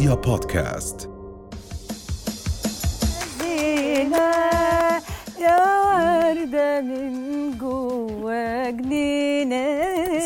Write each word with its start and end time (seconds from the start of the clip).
رؤيا 0.00 0.14
بودكاست. 0.14 1.08
زينة 3.40 4.30
يا 5.40 5.58
وردة 5.84 6.80
من 6.80 7.58
جوا 7.58 8.70
جنينة. 8.70 9.79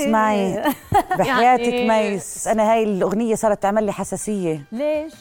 اسمعي 0.04 0.62
بحياتك 1.18 1.72
يعني- 1.72 1.88
ميس 1.88 2.48
أنا 2.48 2.72
هاي 2.72 2.82
الأغنية 2.82 3.34
صارت 3.34 3.62
تعمل 3.62 3.84
لي 3.84 3.92
حساسية. 3.92 4.64
ليش؟ 4.72 5.12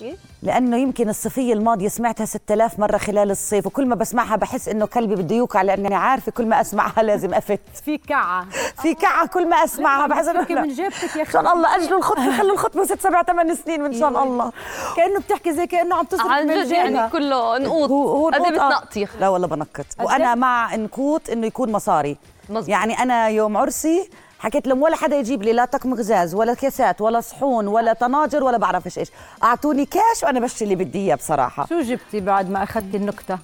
لأنه 0.44 0.78
يمكن 0.78 1.10
الصيفية 1.10 1.54
الماضية 1.54 1.88
سمعتها 1.88 2.26
6000 2.26 2.80
مرة 2.80 2.98
خلال 2.98 3.32
الصيف 3.32 3.66
وكل 3.66 3.86
ما 3.86 3.96
بسمعها 3.96 4.36
بحس 4.36 4.70
إنه 4.70 4.86
قلبي 4.86 5.16
بده 5.16 5.36
يوقع 5.36 5.62
لأني 5.62 5.96
عارفة 5.96 6.32
كل 6.32 6.46
ما 6.46 6.62
أسمعها 6.62 7.04
لازم 7.04 7.34
أفت. 7.34 7.60
في 7.86 7.98
كعة. 7.98 8.46
في 8.82 8.94
كعة 8.94 9.28
كل 9.28 9.50
ما 9.50 9.56
أسمعها 9.64 10.08
بحس 10.08 10.28
إنه 10.28 10.62
من 10.62 10.68
جيبتك 10.74 11.16
يا 11.16 11.22
إن 11.22 11.32
شاء 11.32 11.54
الله 11.54 11.76
اجلوا 11.76 11.98
الخطبة 11.98 12.32
خلوا 12.38 12.54
الخطبة 12.54 12.86
ست 12.86 13.00
سبع 13.02 13.24
ثمان 13.24 13.56
سنين 13.56 13.82
من 13.84 13.94
شان 13.94 14.16
الله. 14.16 14.52
كأنه 14.98 15.20
بتحكي 15.20 15.54
زي 15.54 15.68
كأنه 15.68 15.96
عم 15.96 16.06
تصرف 16.06 16.28
من 16.32 16.64
جد 16.64 16.72
يعني 16.72 17.10
كله 17.10 17.58
نقوط. 17.58 18.34
قد 18.34 18.42
نقوط، 18.42 18.60
آه. 18.60 18.70
بتنقطي 18.70 19.08
لا 19.20 19.30
والله 19.30 19.48
بنقط. 19.48 19.86
وأنا 20.04 20.36
مع 20.36 20.76
نقوط 20.76 21.30
إنه 21.30 21.48
يكون 21.48 21.72
مصاري. 21.72 22.18
مزبوط. 22.50 22.70
يعني 22.70 23.00
أنا 23.00 23.28
يوم 23.30 23.58
عرسي 23.58 24.10
حكيت 24.44 24.68
لهم 24.68 24.82
ولا 24.82 24.96
حدا 24.96 25.16
يجيب 25.16 25.44
لي 25.44 25.54
لا 25.54 25.66
طقم 25.66 25.94
غزاز 25.94 26.36
ولا 26.36 26.54
كاسات 26.54 27.02
ولا 27.02 27.22
صحون 27.22 27.68
ولا 27.68 27.94
طناجر 27.94 28.44
ولا 28.44 28.58
بعرفش 28.58 28.98
إيش 29.00 29.12
أعطوني 29.44 29.86
كاش 29.86 30.24
وأنا 30.24 30.40
بشتري 30.40 30.64
اللي 30.74 30.84
بدي 30.86 31.00
إياه 31.00 31.16
بصراحة 31.16 31.66
شو 31.66 31.82
جبتي 31.82 32.20
بعد 32.20 32.50
ما 32.50 32.64
أخذتي 32.64 32.98
النكتة؟ 32.98 33.38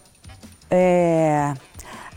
إيه 0.72 1.54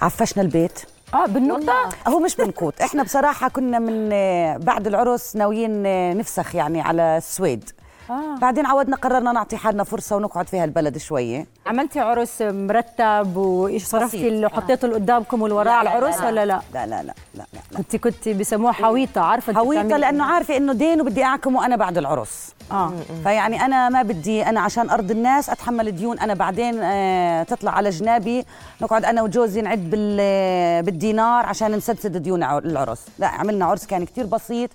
عفشنا 0.02 0.42
البيت 0.42 0.80
آه 1.14 1.26
بالنكتة؟ 1.26 1.72
هو 2.08 2.18
مش 2.18 2.36
بنكوت 2.36 2.80
إحنا 2.80 3.02
بصراحة 3.02 3.48
كنا 3.48 3.78
من 3.78 4.10
آه، 4.12 4.56
بعد 4.56 4.86
العرس 4.86 5.36
ناويين 5.36 5.86
آه، 5.86 6.14
نفسخ 6.14 6.54
يعني 6.54 6.80
على 6.80 7.16
السويد 7.16 7.70
آه. 8.10 8.38
بعدين 8.40 8.66
عودنا 8.66 8.96
قررنا 8.96 9.32
نعطي 9.32 9.56
حالنا 9.56 9.84
فرصة 9.84 10.16
ونقعد 10.16 10.48
فيها 10.48 10.64
البلد 10.64 10.98
شوية 10.98 11.46
عملتي 11.66 12.00
عرس 12.00 12.42
مرتب 12.42 13.36
وإيش 13.36 13.84
صرفتي. 13.84 14.28
اللي 14.28 14.48
حطيته 14.50 14.84
اللي 14.84 14.96
قدامكم 14.96 15.42
والوراء 15.42 15.74
على 15.74 15.98
العرس 15.98 16.20
ولا 16.20 16.44
لا؟ 16.46 16.60
لا 16.74 16.86
لا 16.86 16.86
لا 16.86 17.02
لا, 17.02 17.14
لا, 17.34 17.44
لا. 17.52 17.60
انت 17.78 17.96
كنت 17.96 18.28
بسموها 18.28 18.72
حويطة 18.72 19.20
عارفة 19.20 19.50
انت 19.50 19.58
حويطة 19.58 19.96
لأنه 19.96 20.26
إيه؟ 20.26 20.32
عارفة 20.32 20.56
إنه 20.56 20.72
دين 20.72 21.00
وبدي 21.00 21.24
اعكمه 21.24 21.66
أنا 21.66 21.76
بعد 21.76 21.98
العرس. 21.98 22.54
آه. 22.72 22.92
فيعني 23.22 23.64
أنا 23.64 23.88
ما 23.88 24.02
بدي 24.02 24.46
أنا 24.46 24.60
عشان 24.60 24.90
ارضي 24.90 25.12
الناس 25.14 25.50
أتحمل 25.50 25.96
ديون 25.96 26.18
أنا 26.18 26.34
بعدين 26.34 26.80
آه 26.82 27.42
تطلع 27.42 27.70
على 27.72 27.90
جنابي 27.90 28.44
نقعد 28.82 29.04
أنا 29.04 29.22
وجوزي 29.22 29.60
نعد 29.62 29.90
بال 29.90 30.16
آه، 30.20 30.80
بالدينار 30.80 31.46
عشان 31.46 31.72
نسدد 31.72 32.16
ديون 32.16 32.42
العرس. 32.42 33.06
لا 33.18 33.26
عملنا 33.26 33.64
عرس 33.66 33.86
كان 33.86 34.04
كتير 34.04 34.26
بسيط 34.26 34.70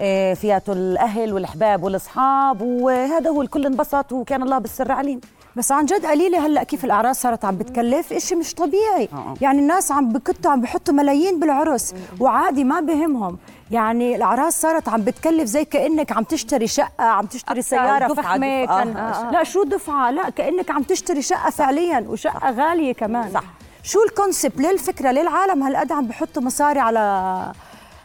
آه 0.00 0.34
فياته 0.34 0.72
الأهل 0.72 1.32
والأحباب 1.32 1.82
والأصحاب 1.82 2.60
وهذا 2.62 3.30
هو 3.30 3.42
الكل 3.42 3.66
انبسط 3.66 4.12
وكان 4.12 4.42
الله 4.42 4.58
بالسر 4.58 4.92
عليم 4.92 5.20
بس 5.58 5.72
عن 5.72 5.86
جد 5.86 6.06
قليلة 6.06 6.46
هلأ 6.46 6.62
كيف 6.62 6.84
الاعراس 6.84 7.22
صارت 7.22 7.44
عم 7.44 7.56
بتكلف. 7.56 8.12
إشي 8.12 8.34
مش 8.34 8.54
طبيعي. 8.54 9.08
آه. 9.12 9.34
يعني 9.40 9.58
الناس 9.60 9.92
عم 9.92 10.08
بكتوا 10.08 10.50
عم 10.50 10.60
بحطوا 10.60 10.94
ملايين 10.94 11.40
بالعرس 11.40 11.94
وعادي 12.20 12.64
ما 12.64 12.80
بهمهم. 12.80 13.38
يعني 13.70 14.16
الاعراس 14.16 14.60
صارت 14.60 14.88
عم 14.88 15.02
بتكلف 15.02 15.44
زي 15.44 15.64
كأنك 15.64 16.12
عم 16.12 16.24
تشتري 16.24 16.66
شقة 16.66 17.04
عم 17.04 17.26
تشتري 17.26 17.62
سيارة 17.62 18.08
دفعة- 18.08 18.16
فخمة. 18.16 18.64
دفعة. 18.64 18.84
كان 18.84 18.96
آه، 18.96 19.30
لا 19.30 19.44
شو 19.44 19.62
دفعة؟ 19.62 20.10
لا 20.10 20.30
كأنك 20.30 20.70
عم 20.70 20.82
تشتري 20.82 21.22
شقة 21.22 21.50
فعليا 21.50 22.04
وشقة 22.08 22.50
غالية 22.50 22.92
كمان. 22.92 23.30
صح. 23.34 23.44
شو 23.82 23.98
الكونسبت 24.04 24.60
ليه 24.60 24.70
الفكرة 24.70 25.10
ليه 25.10 25.22
العالم 25.22 25.62
هالقد 25.62 25.92
عم 25.92 26.06
بحطوا 26.06 26.42
مصاري 26.42 26.80
على 26.80 26.98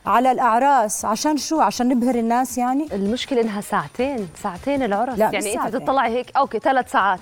على 0.06 0.32
الأعراس؟ 0.32 1.06
عشان 1.06 1.38
شو؟ 1.38 1.62
عشان 1.62 1.88
نبهر 1.90 2.16
الناس 2.16 2.58
يعني؟ 2.58 2.88
المشكلة 2.94 3.42
إنها 3.42 3.62
ساعتين 3.62 4.28
ساعتين 4.44 4.84
العرس. 4.84 5.18
لا، 5.20 5.30
يعني 5.34 5.62
أنت. 5.64 5.76
بتطلعي 5.76 6.12
هيك 6.18 6.38
أوكي 6.38 6.60
ثلاث 6.60 6.92
ساعات. 6.92 7.20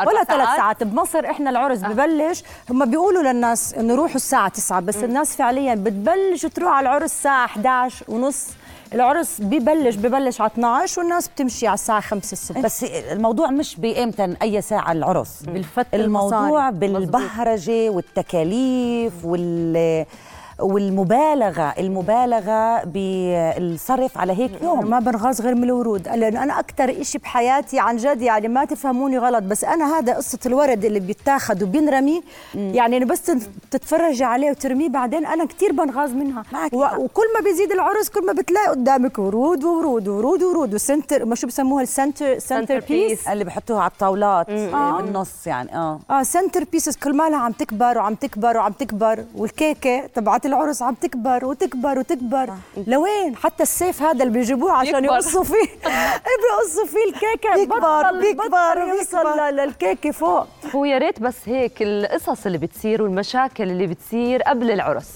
ولا 0.00 0.24
ثلاث 0.24 0.48
ساعات. 0.56 0.82
بمصر 0.82 1.30
إحنا 1.30 1.50
العرس 1.50 1.78
ببلش 1.78 2.42
هم 2.70 2.84
بيقولوا 2.90 3.22
للناس 3.32 3.74
إنه 3.74 3.94
روحوا 3.94 4.16
الساعة 4.16 4.48
9 4.48 4.80
بس 4.80 4.96
الناس 4.96 5.36
فعليا 5.36 5.74
بتبلش 5.74 6.46
تروح 6.46 6.72
على 6.72 6.88
العرس 6.88 7.04
الساعة 7.04 7.44
11 7.44 8.04
ونص. 8.08 8.46
العرس 8.94 9.40
ببلش 9.40 9.94
ببلش 9.96 10.40
على 10.40 10.50
12 10.50 11.00
والناس 11.00 11.28
بتمشي 11.28 11.66
على 11.66 11.74
الساعة 11.74 12.00
5 12.00 12.32
الصبح 12.32 12.60
بس 12.60 12.84
الموضوع 12.84 13.50
مش 13.50 13.76
بإمتى 13.76 14.36
أي 14.42 14.62
ساعة 14.62 14.92
العرس؟ 14.92 15.42
بالفت 15.42 15.86
الموضوع. 15.94 16.70
بالبهرجة 16.70 17.90
والتكاليف 17.90 19.12
وال 19.24 20.06
والمبالغة 20.58 21.74
المبالغة 21.78 22.84
بالصرف 22.84 24.18
على 24.18 24.32
هيك 24.32 24.62
يوم. 24.62 24.90
ما 24.90 24.98
بنغاز 24.98 25.40
غير 25.40 25.54
من 25.54 25.64
الورود 25.64 26.08
لأنه 26.08 26.42
أنا 26.42 26.58
أكثر 26.60 27.00
إشي 27.00 27.18
بحياتي 27.18 27.78
عن 27.80 27.96
جد 27.96 28.22
يعني 28.22 28.48
ما 28.48 28.64
تفهموني 28.64 29.18
غلط 29.18 29.42
بس 29.42 29.64
أنا 29.64 29.98
هذا 29.98 30.14
قصة 30.14 30.38
الورد 30.46 30.84
اللي 30.84 31.00
بيتاخذ 31.00 31.64
وبينرمي. 31.64 32.22
يعني 32.54 33.04
بس 33.04 33.22
تتفرجي 33.70 34.24
عليه 34.24 34.50
وترميه 34.50 34.88
بعدين 34.88 35.26
أنا 35.26 35.44
كثير 35.44 35.72
بنغاز 35.72 36.12
منها. 36.12 36.42
و-. 36.72 36.84
وكل 36.98 37.22
ما 37.34 37.40
بيزيد 37.44 37.72
العرس 37.72 38.08
كل 38.08 38.26
ما 38.26 38.32
بتلاقي 38.32 38.68
قدامك 38.68 39.18
ورود 39.18 39.64
وورود 39.64 40.08
وورود 40.08 40.42
وورود 40.42 40.74
و 40.74 40.81
center 40.81 41.24
ما 41.24 41.34
شو 41.34 41.46
بسموها 41.46 41.82
ال 41.82 42.38
center 42.38 42.80
centerpiece 42.80 43.28
اللي 43.28 43.44
بحطوها 43.44 43.80
على 43.80 43.90
الطاولات 43.90 44.50
بالنص 44.50 45.46
يعني 45.46 45.76
آه. 45.76 46.00
آه 46.10 46.22
centerpieces 46.22 46.96
كل 46.96 47.16
مالها 47.16 47.38
عم 47.38 47.52
تكبر 47.52 47.98
وعم 47.98 48.14
تكبر 48.14 48.56
وعم 48.56 48.72
تكبر 48.72 49.24
والكيكة 49.36 50.06
تبعت 50.06 50.45
العرس 50.46 50.82
عم 50.82 50.94
تكبر 50.94 51.44
وتكبر 51.44 51.98
وتكبر. 51.98 52.50
لوين؟ 52.86 53.36
حتى 53.36 53.62
السيف 53.62 54.02
هذا 54.02 54.22
اللي 54.24 54.38
بيجيبوه 54.38 54.72
عشان. 54.72 55.04
يقصوا 55.04 55.44
فيه. 55.44 55.54
بيقصوا 56.42 56.86
فيه 56.86 57.04
الكيكة. 57.14 57.54
بيكبر، 57.54 58.20
بيكبر، 58.20 58.46
بطل 58.48 58.78
يوصل 58.88 59.16
بيكبر. 59.18 59.50
ل- 59.50 59.56
للكيكة 59.56 60.10
فوق. 60.10 60.46
هو 60.74 60.84
يا 60.84 60.98
ريت 60.98 61.20
بس 61.22 61.36
هيك 61.46 61.72
القصص 61.80 62.46
اللي 62.46 62.58
بتصير 62.58 63.02
والمشاكل 63.02 63.64
اللي 63.70 63.86
بتصير 63.86 64.42
قبل 64.42 64.70
العرس. 64.70 65.08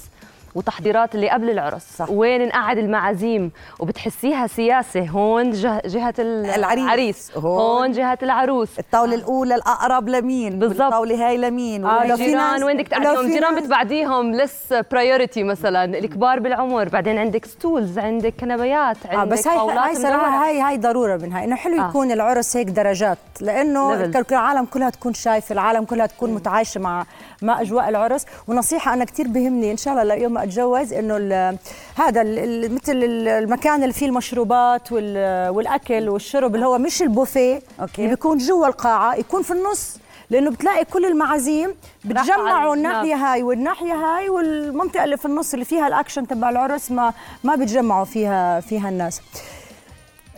وتحضيرات 0.55 1.15
اللي 1.15 1.31
قبل 1.31 1.50
العرس. 1.50 1.83
صح. 1.99 2.11
وين 2.11 2.49
نقعد 2.49 2.78
المعازيم؟ 2.78 3.50
وبتحسيها 3.78 4.47
سياسة 4.47 5.00
هون 5.09 5.50
جه 5.50 5.83
جهة 5.84 6.15
العريس. 6.19 6.78
العريس. 6.84 7.33
هون. 7.37 7.61
هون 7.61 7.93
جهة 7.93 8.19
العروس. 8.22 8.78
الطاولة 8.78 9.15
الأولى 9.15 9.55
الأقرب 9.55 10.09
لمين؟ 10.09 10.59
بالضبط. 10.59 10.81
الطاولة 10.81 11.28
هاي 11.28 11.37
لمين؟ 11.37 11.84
آه، 11.84 12.06
لو 12.06 12.16
في 12.16 12.34
ناس- 12.34 12.62
وين 12.62 12.77
بدك 12.77 12.94
في 13.21 13.27
جيران 13.33 13.55
بتبعديهم. 13.55 14.34
less 14.34 14.75
priority 14.93 15.43
مثلا. 15.43 15.84
الكبار 15.84 16.39
بالعمر. 16.41 16.89
بعدين 16.89 17.19
عندك 17.19 17.44
stools 17.47 17.98
عندك 17.99 18.34
كنبيات 18.41 18.97
عندك 19.06 19.19
آه 19.19 19.25
بس 19.25 19.49
هاي 19.49 19.78
هاي 19.78 19.94
صراحة. 19.97 20.44
هاي 20.47 20.60
هاي 20.60 20.78
ضرورة 20.78 21.16
منها. 21.16 21.44
إنه 21.44 21.56
حلو 21.56 21.83
آه. 21.83 21.89
يكون 21.89 22.10
العرس 22.12 22.56
هيك 22.56 22.69
درجات. 22.69 23.19
لأنه 23.41 23.94
العالم 24.33 24.65
كلها 24.65 24.91
تكون 24.91 25.15
شايفة 25.15 25.53
العالم 25.53 25.84
كلها 25.84 26.06
تكون 26.06 26.31
متعايشة 26.34 26.81
مع 26.81 27.05
مع 27.43 27.60
أجواء 27.60 27.89
العرس. 27.89 28.27
ونصيحة 28.49 28.94
أنا 28.94 29.05
كثير 29.05 29.28
بهمني 29.28 29.72
إن 29.72 29.77
شاء 29.77 30.03
الله 30.03 30.15
يوم 30.15 30.40
ما 30.41 30.45
اتجوز 30.47 30.93
إنه 30.93 31.17
ال- 31.17 31.59
هذا 31.97 32.23
ال- 32.23 32.75
مثل 32.75 32.93
ال- 32.93 33.28
المكان 33.28 33.83
اللي 33.83 33.93
فيه 33.95 34.06
المشروبات 34.06 34.93
وال- 34.93 35.49
والأكل 35.49 36.09
والشرب 36.09 36.55
اللي 36.55 36.67
هو 36.67 36.78
مش 36.78 37.03
البوفيه. 37.03 37.62
أوكي. 37.81 37.99
اللي 37.99 38.09
بيكون 38.11 38.39
جوا 38.39 38.67
القاعة 38.67 39.15
يكون 39.15 39.43
في 39.43 39.51
النص. 39.51 39.97
لأنه 40.31 40.51
بتلاقي 40.51 40.84
كل 40.84 41.05
المعازيم 41.06 41.75
بتجمعوا 42.05 42.75
الناحيه 42.75 43.15
هاي 43.15 43.43
والناحية 43.43 43.93
هاي 43.95 44.28
والمنطقة 44.28 45.05
اللي 45.05 45.17
في 45.17 45.25
النص 45.25 45.53
اللي 45.53 45.65
فيها 45.65 45.87
الأكشن 45.89 46.27
تبع 46.27 46.51
العرس 46.51 46.91
ما 46.91 47.12
ما 47.45 47.55
بتجمعوا 47.57 48.05
فيها 48.05 48.61
فيها 48.61 48.89
الناس. 48.89 49.21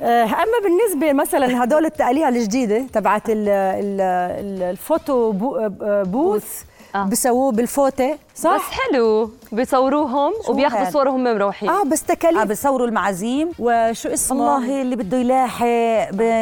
آه، 0.00 0.24
أما 0.24 0.58
بالنسبة 0.62 1.12
مثلا 1.12 1.64
هدول 1.64 1.86
التقاليع 1.86 2.28
الجديدة 2.28 2.84
تبعت 2.92 3.30
ال- 3.30 3.48
ال- 3.48 4.00
ال- 4.40 4.62
الفوتو 4.62 5.30
آه، 5.82 6.02
booth. 6.02 6.62
آه. 6.94 7.04
بسووه 7.04 7.52
بالفوتة. 7.52 8.18
صح؟ 8.34 8.56
بس 8.56 8.62
حلو. 8.92 9.30
بيصوروهم 9.52 10.32
وبياخذوا 10.48 10.80
هاد؟ 10.86 10.92
صور 10.92 11.08
وهم 11.08 11.24
مروحين 11.24 11.68
آه 11.68 11.84
بس 11.84 12.02
تكاليف. 12.02 12.42
بصوروا 12.44 12.86
المعازيم. 12.86 13.50
وشو 13.58 14.08
اسمه؟ 14.08 14.36
والله 14.54 14.82
اللي 14.82 14.96
بده 14.96 15.16
يلاحق 15.18 15.66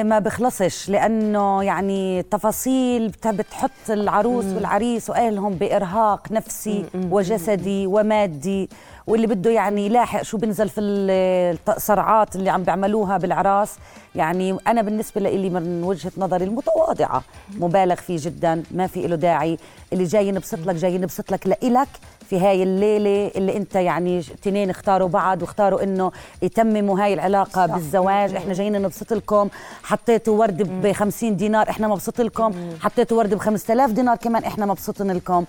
ما 0.03 0.19
بخلصش 0.19 0.89
لأنه 0.91 1.63
يعني 1.65 2.23
تفاصيل 2.23 3.09
بت- 3.09 3.27
بتحط 3.29 3.71
العروس 3.91 4.45
والعريس 4.45 5.11
وأهلهم 5.11 5.53
بإرهاق 5.55 6.33
نفسي 6.33 6.85
وجسدي 7.11 7.87
ومادي. 7.87 8.69
واللي 9.07 9.27
بده 9.27 9.51
يعني 9.51 9.87
يلاحق 9.87 10.23
شو 10.23 10.37
بنزل 10.39 10.69
في 10.69 10.81
ال- 10.81 11.59
الصرعات 11.69 12.37
اللي 12.37 12.51
عم 12.51 12.63
بيعملوها 12.63 13.19
بالعراس. 13.19 13.77
يعني 14.15 14.57
أنا 14.67 14.83
بالنسبة 14.83 15.21
لي 15.21 15.51
من 15.51 15.83
وجهة 15.85 16.13
نظري 16.19 16.45
المتواضعة. 16.45 17.23
مبالغ 17.59 17.95
فيه 17.95 18.17
جدا 18.21 18.63
ما 18.71 18.87
في 18.87 19.07
له 19.07 19.17
داعي. 19.17 19.59
اللي 19.93 20.05
جاي 20.05 20.33
نبسط 20.33 20.59
لك 20.67 20.75
جاي 20.75 20.99
نبسط 20.99 21.33
لك 21.33 21.47
لإلك 21.47 21.80
في 22.29 22.41
هاي 22.41 22.63
الليلة 22.63 23.31
اللي 23.37 23.57
انت 23.57 23.75
يعني 23.75 24.23
تنين 24.23 24.71
اختاروا 24.71 25.09
بعض 25.09 25.43
واختاروا 25.43 25.83
انه 25.83 26.13
يتمموا 26.43 27.01
هاي 27.05 27.15
العلاقة 27.15 27.67
بالزواج. 27.67 28.35
إحنا 28.35 28.53
جايين 28.53 28.83
نبسط 28.83 29.13
لكم. 29.13 29.49
حطيتوا 29.83 30.39
ورد 30.39 30.63
ب 30.83 30.93
50 30.93 31.37
دينار 31.37 31.71
إحنا 31.71 31.89
مبسوط 31.89 32.21
لكم. 32.21 32.55
حطيتوا 32.81 33.19
ورد 33.19 33.35
ب 33.35 33.39
5000 33.39 33.91
دينار 33.91 34.17
كمان 34.17 34.45
إحنا 34.45 34.67
مبسوطين 34.67 35.11
لكم. 35.11 35.45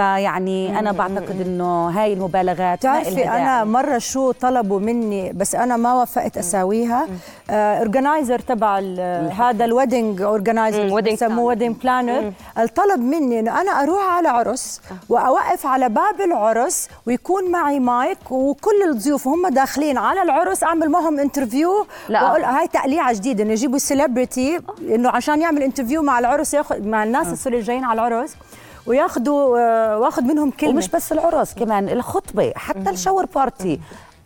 فيعني 0.00 0.78
أنا 0.78 0.92
بعتقد 0.92 1.40
إنه 1.46 1.88
هاي 1.88 2.12
المبالغات 2.12 2.78
بتعرفي 2.78 3.28
أنا. 3.28 3.64
مرة 3.64 3.98
شو 3.98 4.32
طلبوا 4.32 4.80
مني 4.80 5.32
بس 5.32 5.54
أنا 5.54 5.76
ما 5.76 6.02
وفقت 6.02 6.36
أساويها. 6.38 7.06
organizer 7.50 8.38
تبع 8.38 8.78
ال- 8.78 9.32
هذا 9.32 9.64
ال 9.64 9.71
wedding 9.71 10.22
organizer 10.22 11.00
بسموه. 11.00 11.44
wedding 11.44 11.76
planner 11.76 12.32
طلب 12.58 13.00
مني 13.00 13.40
إنه 13.40 13.60
أنا 13.60 13.70
أروح 13.70 14.02
على 14.16 14.28
عرس 14.28 14.80
وأوقف 15.08 15.66
على 15.66 15.88
باب 15.88 16.20
العرس 16.20 16.88
ويكون 17.06 17.50
معي 17.50 17.80
مايك 17.80 18.18
وكل 18.30 18.82
الضيوف 18.90 19.26
وهم 19.26 19.48
داخلين 19.48 19.98
على 19.98 20.22
العرس 20.22 20.62
أعمل 20.64 20.90
معهم 20.90 21.18
interview 21.20 21.86
لا. 22.08 22.22
وأقول 22.22 22.44
هاي 22.44 22.68
تقليعة 22.68 23.12
جديدة 23.14 23.42
إنه 23.44 23.52
يجيبوا 23.52 23.78
celebrity 23.78 24.60
إنه 24.80 25.10
عشان 25.10 25.40
يعمل 25.40 25.62
interview 25.62 26.02
مع 26.02 26.18
العرس 26.18 26.54
ياخذ 26.54 26.82
مع 26.88 27.04
الناس 27.04 27.46
اللي 27.46 27.60
جايين 27.60 27.84
على 27.84 28.06
العرس. 28.08 28.36
وياخذوا 28.86 29.58
آه، 29.58 29.98
واخذ 29.98 30.22
منهم 30.22 30.50
كلمة. 30.50 30.72
ومش 30.72 30.88
بس 30.88 31.12
العرس 31.12 31.54
كمان 31.54 31.88
الخطبة 31.88 32.52
حتى 32.56 32.90
ال 32.90 32.95
shower 32.95 33.26
party. 33.26 33.80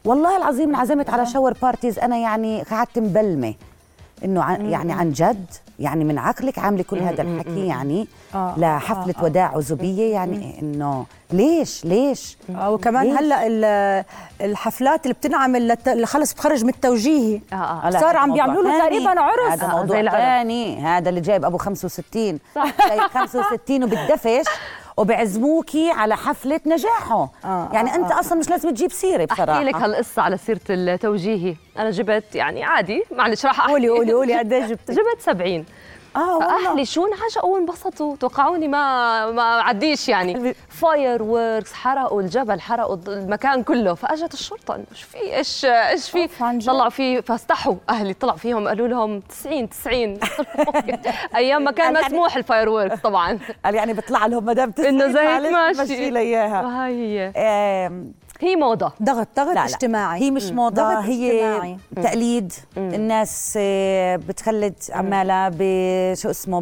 والله 0.04 0.36
العظيم 0.36 0.68
انعزمت 0.68 1.10
على 1.10 1.26
shower 1.26 1.52
parties. 1.62 1.98
أنا 1.98 2.16
يعني 2.16 2.62
قعدت 2.62 2.98
مبلمة. 2.98 3.54
إنه 4.24 4.42
عن 4.42 4.70
يعني 4.70 4.92
عن 4.92 5.12
جد 5.12 5.46
يعني 5.78 6.04
من 6.04 6.18
عقلك 6.18 6.58
عاملة 6.58 6.82
كل 6.82 6.98
هذا 6.98 7.22
الحكي 7.22 7.66
يعني 7.66 8.08
آه، 8.34 8.54
لحفلة 8.56 9.14
وداع 9.22 9.56
عزوبية 9.56 10.12
يعني 10.12 10.60
إنه 10.62 11.06
ليش؟ 11.32 11.84
ليش؟ 11.84 12.36
آه، 12.56 12.70
وكمان 12.70 13.06
ليش؟ 13.06 13.18
هلأ 13.18 13.46
ال- 13.46 14.04
الحفلات 14.40 15.02
اللي 15.02 15.14
بتنعمل 15.14 15.68
للت... 15.68 15.88
اللي 15.88 16.06
خلص 16.06 16.32
بتخرج 16.32 16.64
من 16.64 16.68
التوجيهي. 16.70 17.40
آه، 17.52 17.56
آه. 17.56 17.90
صار 17.90 18.16
عم 18.16 18.32
بيعملوا 18.32 18.62
له. 18.62 18.78
تقريباً 18.78 19.20
عرس. 19.20 19.52
هذا 19.52 19.66
آه، 19.72 19.76
موضوع. 19.76 20.02
ثاني. 20.10 20.80
هذا 20.82 21.08
اللي 21.08 21.20
جايب 21.20 21.44
أبو 21.44 21.58
65 21.58 22.38
جايب 22.88 23.00
65 23.14 23.84
وبتدفش. 23.84 24.44
وبعزموكي 25.00 25.90
على 25.90 26.16
حفلة 26.16 26.60
نجاحه. 26.66 27.28
آه، 27.44 27.68
يعني 27.72 27.90
آه، 27.90 27.94
انت 27.94 28.12
أصلا 28.12 28.38
مش 28.38 28.50
لازم 28.50 28.70
تجيب 28.70 28.92
سيرة 28.92 29.24
بصراحة. 29.24 29.52
أحكي 29.52 29.64
لك 29.64 29.74
هالقصة 29.74 30.22
على 30.22 30.36
سيرة 30.36 30.60
التوجيهي 30.70 31.56
أنا 31.78 31.90
جبت 31.90 32.34
يعني 32.34 32.64
عادي 32.64 33.04
معلش 33.16 33.46
راح 33.46 33.60
أحكي. 33.60 33.72
قولي 33.72 33.88
قولي 33.88 34.12
قولي 34.12 34.38
قد 34.38 34.48
جبتي؟ 34.54 34.92
جبت 34.92 35.20
70 35.20 35.64
آه 36.16 36.40
فاهلي 36.40 36.84
شو 36.84 37.06
انعجقوا 37.06 37.54
وانبسطوا. 37.54 38.16
توقعوني 38.16 38.68
ما 38.68 39.30
ما 39.30 39.42
عديش 39.42 40.08
يعني. 40.08 40.54
fireworks 40.80 41.72
حرقوا 41.72 42.20
الجبل 42.22 42.60
حرقوا 42.60 42.96
المكان 43.08 43.62
كله. 43.62 43.94
فأجت 43.94 44.34
الشرطة. 44.34 44.74
إيش 44.92 45.02
في 45.02 45.18
إيش 45.36 45.64
إيش 45.64 46.10
في. 46.10 46.28
طلعوا 46.66 46.88
فيه 46.90 47.20
فاستحوا. 47.20 47.74
أهلي 47.90 48.14
طلعوا 48.14 48.38
فيهم 48.38 48.68
قالوا 48.68 48.88
لهم 48.88 49.20
90 49.20 49.68
90 49.68 50.18
أيام 51.36 51.64
ما 51.64 51.70
كان 51.70 51.94
يعني- 51.94 52.06
مسموح 52.06 52.36
ال 52.36 52.68
fireworks 52.68 53.00
طبعا. 53.00 53.38
قال 53.64 53.74
يعني 53.74 53.92
بيطلع 53.92 54.26
لهم 54.26 54.44
مدام 54.44 54.74
إنه 54.78 55.06
زي 55.12 55.50
ماشي. 55.50 55.82
مشي 55.82 56.10
لي 56.10 56.18
إياها. 56.20 56.62
وهي 56.66 57.32
هي. 57.36 57.90
هي 58.40 58.56
موضة. 58.56 58.92
ضغط 59.02 59.28
ضغط 59.36 59.48
لا 59.48 59.54
لا. 59.54 59.64
اجتماعي. 59.64 60.20
هي 60.20 60.30
مش 60.30 60.44
موضة 60.52 60.82
ضغط 60.82 61.04
هي 61.04 61.32
اجتماعي. 61.56 61.76
تقليد. 61.96 62.52
الناس 62.76 63.54
آه، 63.56 64.16
بتخلد 64.16 64.74
عمالها 64.92 65.50
بشو 65.58 66.30
اسمه 66.30 66.60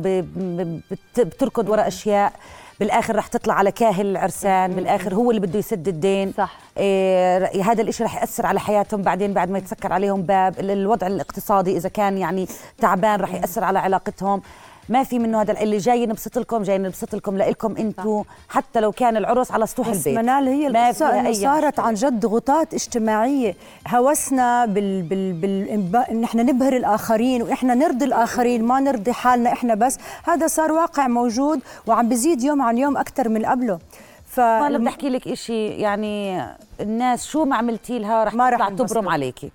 بتركض 1.21 1.69
وراء 1.69 1.89
أشياء. 1.89 2.33
بالآخر 2.81 3.17
رح 3.17 3.27
تطلع 3.27 3.55
على 3.55 3.73
كاهل 3.73 4.07
العرسان 4.07 4.73
بالآخر 4.73 5.15
هو 5.15 5.31
اللي 5.31 5.41
بده 5.41 5.59
يسد 5.59 5.89
الدين. 5.89 6.33
صح. 6.39 6.57
إيه 6.79 7.63
هذا 7.63 7.83
الإشي 7.83 8.05
رح 8.05 8.15
يأثر 8.21 8.47
على 8.47 8.61
حياتهم 8.61 9.03
بعدين 9.03 9.33
بعد 9.33 9.51
ما 9.51 9.59
يتسكر 9.59 9.93
عليهم 9.93 10.23
باب. 10.23 10.59
ال- 10.61 10.71
الوضع 10.71 11.07
الاقتصادي 11.07 11.77
إذا 11.77 11.89
كان 11.89 12.19
يعني 12.19 12.49
تعبان 12.79 13.21
رح 13.21 13.35
يأثر 13.35 13.65
على 13.65 13.79
علاقتهم. 13.79 14.43
ما 14.89 15.03
في 15.03 15.19
منه 15.19 15.41
هذا 15.41 15.63
اللي 15.63 15.79
جاي 15.79 16.07
نبسط 16.07 16.39
لكم 16.39 16.63
جاي 16.63 16.79
نبسط 16.79 17.15
لكم 17.15 17.39
لكم 17.39 17.77
أنتم 17.77 18.23
حتى 18.49 18.81
لو 18.81 18.93
كان 18.93 19.17
العرس 19.17 19.51
على 19.51 19.67
سطوح 19.67 19.91
بس 19.91 19.97
البيت. 19.97 20.19
منال 20.19 20.49
هي 20.49 20.89
أي 21.27 21.35
صارت. 21.35 21.81
عن 21.81 21.95
جد 21.95 22.21
ضغوطات 22.21 22.75
اجتماعية. 22.75 23.55
هوسنا 23.89 24.67
بال 24.67 25.03
بال 25.03 25.33
بال 25.33 25.99
إن 26.11 26.25
إحنا 26.25 26.43
نبهر 26.43 26.77
الآخرين 26.77 27.43
وإحنا 27.43 27.75
نرضي 27.75 28.05
الآخرين 28.05 28.65
ما 28.65 28.81
نرضي 28.81 29.13
حالنا 29.13 29.53
إحنا 29.53 29.75
بس. 29.75 29.99
هذا 30.25 30.47
صار 30.47 30.73
واقع 30.73 31.09
موجود 31.09 31.61
وعم 31.87 32.09
بيزيد 32.09 32.43
يوم 32.43 32.63
عن 32.63 32.79
يوم 32.79 32.97
أكثر 32.97 33.29
من 33.29 33.47
قبله. 33.47 33.79
ف 34.27 34.41
أنا 34.41 34.79
بدي 34.79 34.89
أحكي 34.89 35.09
لك 35.09 35.29
إشي 35.29 35.69
يعني 35.69 36.43
الناس 36.81 37.27
شو 37.27 37.45
ما 37.45 37.57
عملتي 37.57 37.99
لها 37.99 38.25
رح 38.25 38.35
ما 38.35 38.51
تطلع. 38.51 38.69
تبرم 38.69 39.09
عليكي. 39.09 39.51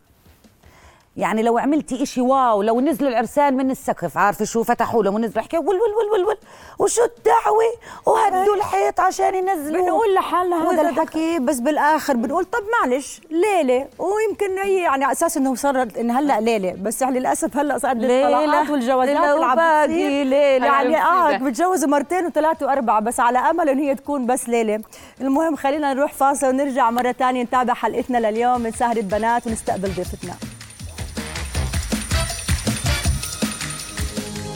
يعني 1.18 1.42
لو 1.44 1.58
عملتي 1.58 2.04
إشي 2.04 2.22
واو 2.22 2.62
لو 2.62 2.82
نزلوا 2.82 3.10
العرسان 3.10 3.58
من 3.58 3.72
السقف 3.72 4.18
عارفة 4.18 4.46
شو؟ 4.46 4.64
فتحوا 4.64 5.04
لهم 5.04 5.16
ونزلوا 5.16 5.44
حكي 5.44 5.58
ول 5.58 5.66
ول 5.66 5.76
ول 5.76 6.12
ول 6.12 6.28
ول. 6.28 6.38
وشو 6.80 7.02
الدعوة؟ 7.04 7.64
وهدوا 8.06 8.56
الحيط 8.56 9.00
عشان 9.00 9.36
ينزلوا 9.36 9.82
بنقول 9.82 10.14
لحالنا 10.14 10.72
هذا 10.72 10.90
الحكي. 10.90 11.40
بس 11.40 11.60
بالآخر 11.60 12.14
بنقول 12.14 12.46
طب 12.46 12.64
معلش 12.82 13.22
ليلة. 13.32 13.88
ويمكن 14.00 14.58
هي 14.58 14.82
يعني 14.82 15.04
على 15.04 15.12
أساس 15.12 15.38
إنه 15.38 15.56
صارت 15.56 15.98
إن 15.98 16.12
هلأ 16.12 16.42
ليلة. 16.42 16.76
بس 16.82 17.02
يعني 17.02 17.20
للأسف 17.20 17.58
هلأ 17.58 17.78
صار 17.78 17.92
الطلاقات 17.92 18.70
والجوازات 18.70 19.18
اللي 19.18 19.46
عم 19.46 19.56
باقي 19.56 20.24
ليلة. 20.24 20.66
يعني 20.66 20.98
آه. 20.98 21.38
بتجوزوا 21.38 21.90
مرتين 21.90 22.26
وثلاثه 22.26 22.66
وأربعة 22.66 23.00
بس 23.00 23.20
على 23.20 23.40
أمل 23.40 23.70
إن 23.70 23.80
هي 23.80 23.96
تكون 23.96 24.26
بس 24.26 24.50
ليلة. 24.50 24.82
المهم 25.22 25.56
خلينا 25.56 25.94
نروح 25.94 26.14
فاصل 26.14 26.48
ونرجع 26.48 26.90
مرة 26.90 27.12
ثانية 27.12 27.44
نتابع 27.44 27.74
حلقتنا 27.74 28.18
لليوم 28.18 28.62
من 28.62 28.72
سهرة 28.72 29.02
بنات 29.02 29.48
ونستقبل 29.48 29.90
ضيفتنا. 29.90 30.34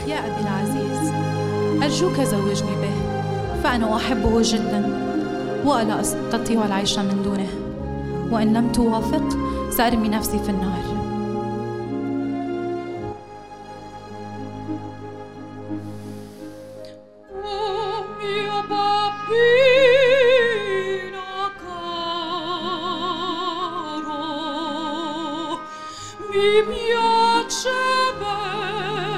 يا 0.07 0.19
أبي 0.27 0.41
العزيز. 0.41 1.11
أرجوك 1.83 2.21
زوجني 2.21 2.75
به 2.81 2.95
فأنا 3.63 3.95
أحبه 3.95 4.41
جدا 4.41 4.81
ولا 5.65 6.01
أستطيع 6.01 6.65
العيش 6.65 6.99
من 6.99 7.21
دونه. 7.23 7.49
وإن 8.31 8.53
لم 8.53 8.71
توافق 8.71 9.37
سأرمي 9.69 10.09
نفسي 10.09 10.39
في 10.39 10.49
النار. 10.49 10.97
Mi 26.31 26.51
piace 26.69 27.79
bello, 28.19 29.16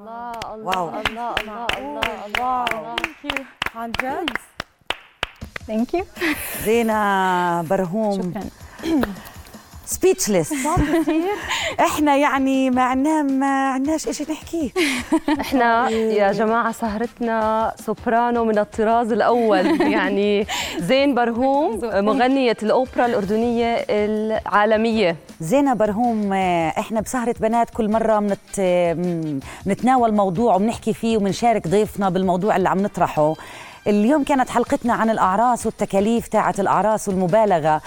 الله 0.00 0.32
الله 0.54 0.64
wow. 0.64 0.88
الله 0.88 1.30
الله 1.40 1.66
الله 1.78 2.08
الله 2.26 2.64
عن 3.76 3.90
جد 3.92 4.30
thank 5.66 5.94
you 5.94 6.04
زينة 6.64 6.98
برهوم 7.62 8.16
شكرا 8.32 8.44
speechless 9.90 10.52
إحنا 11.80 12.16
يعني 12.16 12.70
ما 12.70 12.82
عنا 12.82 13.22
ما 13.22 13.70
عندناش 13.70 14.08
شيء 14.08 14.32
نحكيه. 14.32 14.70
إحنا 15.40 15.90
يا 15.90 16.32
جماعة 16.32 16.72
سهرتنا 16.72 17.72
سوبرانو 17.86 18.44
من 18.44 18.58
الطراز 18.58 19.12
الأول. 19.12 19.80
يعني 19.96 20.46
زين 20.78 21.14
برهوم 21.14 21.80
مغنية 21.82 22.56
الأوبرا 22.62 23.06
الأردنية 23.06 23.84
العالمية. 23.90 25.16
زينة 25.40 25.74
برهوم 25.74 26.32
إحنا 26.78 27.00
بسهرة 27.00 27.34
بنات 27.40 27.70
كل 27.70 27.90
مرة 27.90 28.36
منتناول 29.66 30.14
موضوع 30.14 30.54
وبنحكي 30.54 30.94
فيه 30.94 31.16
وبنشارك 31.16 31.68
ضيفنا 31.68 32.10
بالموضوع 32.10 32.56
اللي 32.56 32.68
عم 32.68 32.78
نطرحه. 32.78 33.34
اليوم 33.86 34.24
كانت 34.24 34.50
حلقتنا 34.50 34.92
عن 34.92 35.10
الأعراس 35.10 35.66
والتكاليف 35.66 36.28
تاعت 36.28 36.60
الأعراس 36.60 37.08
والمبالغة. 37.08 37.80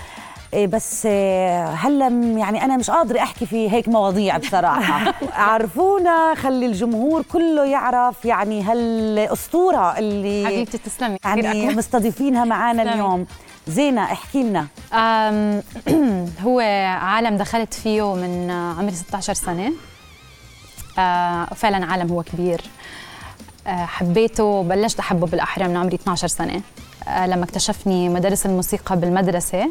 بس 0.55 1.07
آه، 1.10 1.65
هلا 1.65 2.07
يعني 2.38 2.65
أنا 2.65 2.77
مش 2.77 2.89
قادرة 2.89 3.19
أحكي 3.19 3.45
في 3.45 3.72
هيك 3.72 3.88
مواضيع 3.88 4.38
بصراحة. 4.38 5.13
عرفونا 5.51 6.36
خلي 6.36 6.65
الجمهور 6.65 7.22
كله 7.22 7.65
يعرف 7.65 8.25
يعني 8.25 8.63
هالاسطوره 8.63 9.98
اللي 9.98 10.45
حبيبتي 10.45 10.77
تسلمي. 10.77 11.17
يعني 11.25 11.63
أكبر. 11.63 11.77
مستضيفين 11.77 12.48
معنا. 12.48 12.93
اليوم. 12.93 13.25
زينة 13.67 14.03
احكي 14.03 14.43
لنا. 14.43 14.67
هو 16.45 16.60
عالم 17.01 17.38
دخلت 17.38 17.74
فيه 17.74 18.15
من 18.15 18.50
آه، 18.50 18.74
عمري 18.79 18.95
16 18.95 19.33
سنة. 19.33 19.72
آه، 21.00 21.45
فعلا 21.45 21.86
عالم 21.86 22.12
هو 22.12 22.24
كبير. 22.24 22.62
حبيته 23.67 24.43
وبلشت 24.43 25.00
أحبه 25.00 25.27
بالأحرى 25.27 25.67
من 25.67 25.77
عمري 25.77 25.95
12 25.95 26.27
سنة. 26.27 26.62
لما 27.25 27.43
اكتشفني 27.43 28.10
مدرس 28.10 28.45
الموسيقى 28.45 29.00
بالمدرسة 29.00 29.69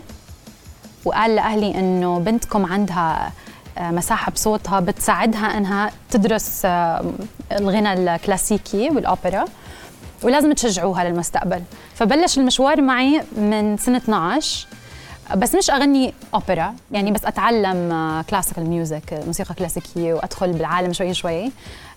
وقال 1.04 1.34
لأهلي 1.36 1.74
إنه 1.74 2.18
بنتكم 2.18 2.66
عندها 2.66 3.32
آه، 3.78 3.90
مساحة 3.90 4.32
بصوتها 4.32 4.80
بتساعدها 4.80 5.58
إنها 5.58 5.90
تدرس 6.10 6.62
آه، 6.64 7.04
الغنى 7.52 7.92
الكلاسيكي 7.92 8.90
والأوبرا 8.90 9.44
ولازم 10.22 10.52
تشجعوها 10.52 11.04
للمستقبل. 11.04 11.62
فبلش 11.94 12.38
المشوار 12.38 12.82
معي 12.82 13.22
من 13.36 13.76
سنة 13.76 13.96
12 13.96 14.66
بس 15.36 15.54
مش 15.54 15.70
أغني 15.70 16.14
أوبرا 16.34 16.74
يعني 16.92 17.10
بس 17.12 17.24
أتعلم 17.24 17.88
classical 18.30 18.66
music 18.70 19.22
موسيقى 19.26 19.54
كلاسيكية 19.54 20.14
وأدخل 20.14 20.52
بالعالم 20.52 20.92
شوي 20.92 21.14
شوي 21.14 21.50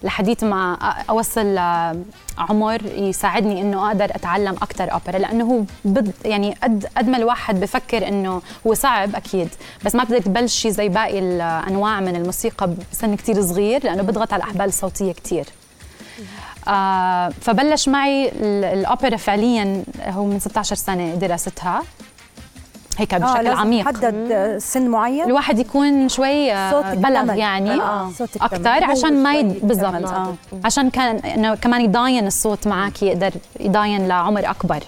لحديت 0.03 0.43
ما 0.43 0.77
أ- 0.81 1.09
أوصل 1.09 1.57
آه، 1.57 1.95
عمر 2.37 2.81
يساعدني 2.85 3.61
إنه 3.61 3.87
أقدر 3.87 4.05
أتعلم 4.05 4.53
أكثر 4.61 4.91
أوبرا 4.93 5.17
لأنه 5.19 5.45
هو 5.45 5.63
بد 5.85 6.11
يعني 6.25 6.55
قد 6.63 6.85
قد 6.97 7.07
ما 7.07 7.17
الواحد 7.17 7.59
بفكر 7.59 8.07
إنه 8.07 8.41
هو 8.67 8.73
صعب 8.73 9.15
أكيد 9.15 9.49
بس 9.85 9.95
ما 9.95 10.03
بتقدر 10.03 10.21
تبلشي 10.21 10.71
زي 10.71 10.89
باقي 10.89 11.19
الأنواع 11.19 11.99
من 11.99 12.15
الموسيقى 12.15 12.73
بسن 12.91 13.15
كتير 13.15 13.41
صغير 13.41 13.83
لأنه 13.83 14.03
بضغط 14.03 14.33
على 14.33 14.43
الأحبال 14.43 14.65
الصوتية 14.65 15.11
كتير. 15.11 15.45
آه 16.67 17.29
فبلش 17.41 17.89
معي 17.89 18.29
ال- 18.29 18.65
الأوبرا 18.79 19.17
فعليا 19.17 19.83
هو 20.07 20.25
من 20.25 20.39
16 20.39 20.75
سنة 20.75 21.15
دراستها 21.15 21.83
هيك 22.97 23.15
بشكل 23.15 23.43
لازم 23.43 23.59
عميق 23.59 23.85
حدد 23.85 24.31
آه، 24.31 24.57
سن 24.57 24.87
معين 24.89 25.25
الواحد 25.25 25.59
يكون 25.59 26.09
شوي 26.09 26.53
آه، 26.53 26.93
بلغ. 26.93 27.33
يعني 27.35 27.71
آه، 27.71 28.11
صوتك 28.17 28.41
أكثر. 28.41 28.83
عشان 28.83 29.23
ما 29.23 29.35
يد... 29.35 29.67
بالضبط. 29.67 30.11
آه. 30.11 30.33
عشان 30.65 30.89
كان 30.89 31.15
إنه 31.15 31.55
كمان 31.55 31.81
يضاين 31.81 32.27
الصوت 32.27 32.67
معك 32.67 33.03
يقدر 33.03 33.31
يضاين 33.59 34.07
لعمر 34.07 34.49
أكبر 34.49 34.83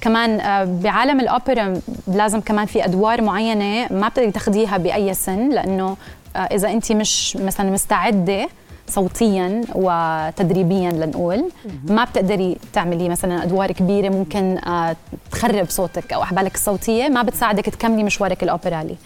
كمان 0.00 0.40
آه، 0.40 0.64
بعالم 0.64 1.20
الأوبرا 1.20 1.80
لازم 2.08 2.40
كمان 2.40 2.66
في 2.66 2.84
أدوار 2.84 3.22
معينة 3.22 3.92
ما 3.92 4.08
بتقدري 4.08 4.30
تاخديها 4.32 4.76
بأي 4.76 5.14
سن 5.14 5.48
لأنه 5.48 5.96
آه، 6.36 6.38
إذا 6.38 6.70
انت 6.70 6.92
مش 6.92 7.36
مثلا 7.36 7.70
مستعدة 7.70 8.48
صوتيا 8.88 9.60
وتدريبيا 9.74 10.90
لنقول. 10.90 11.44
ما 11.88 12.04
بتقدري 12.04 12.56
تعملي 12.72 13.08
مثلا 13.08 13.42
أدوار 13.42 13.72
كبيرة 13.72 14.08
ممكن 14.08 14.58
آه، 14.58 14.96
تخرب 15.32 15.70
صوتك 15.70 16.12
أو 16.12 16.22
أحبالك 16.22 16.54
الصوتية 16.54 17.08
ما 17.08 17.22
بتساعدك 17.22 17.64
تكملي 17.64 18.02
مشوارك 18.02 18.42
الاوبرالي 18.42 18.96